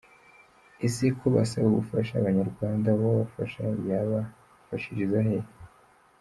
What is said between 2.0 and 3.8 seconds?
abanyarwanda uwabafasha